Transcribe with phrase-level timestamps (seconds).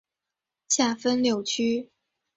[0.67, 1.91] 下分六区。